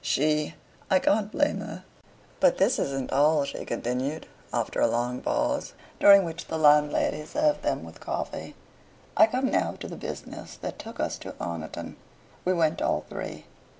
She 0.03 0.55
I 0.89 0.97
can't 0.97 1.31
blame 1.31 1.59
her. 1.59 1.83
"But 2.39 2.57
this 2.57 2.79
isn't 2.79 3.11
all," 3.13 3.43
she 3.45 3.63
continued 3.65 4.25
after 4.51 4.81
a 4.81 4.87
long 4.87 5.21
pause, 5.21 5.75
during 5.99 6.23
which 6.25 6.47
the 6.47 6.57
landlady 6.57 7.23
served 7.27 7.61
them 7.61 7.83
with 7.83 7.99
coffee. 7.99 8.55
"I 9.15 9.27
come 9.27 9.51
now 9.51 9.73
to 9.79 9.87
the 9.87 9.95
business 9.95 10.55
that 10.57 10.79
took 10.79 10.99
us 10.99 11.19
to 11.19 11.33
Oniton. 11.39 11.97
We 12.45 12.51
went 12.53 12.81
all 12.81 13.05
three. 13.11 13.45